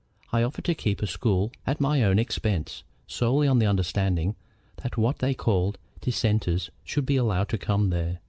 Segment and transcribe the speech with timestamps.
[0.33, 4.33] I offered to keep a school at my own expense, solely on the understanding
[4.77, 8.17] that what they call Dissenters should be allowed to come there.